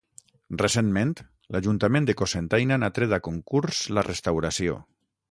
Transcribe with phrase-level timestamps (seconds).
[0.59, 1.11] Recentment,
[1.55, 4.79] l'ajuntament de Cocentaina n'ha tret a concurs la restauració.